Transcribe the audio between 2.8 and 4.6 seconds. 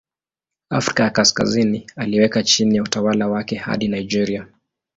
utawala wake hadi Algeria.